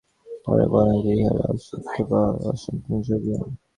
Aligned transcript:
তাঁহারা 0.43 0.65
বলেন 0.73 0.97
যে, 1.03 1.11
ইঁহারা 1.15 1.45
অসিদ্ধ 1.53 1.95
বা 2.09 2.21
অসম্পূর্ণ 2.49 2.99
যোগী। 3.07 3.31